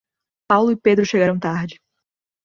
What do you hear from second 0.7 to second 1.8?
e Pedro chegaram tarde.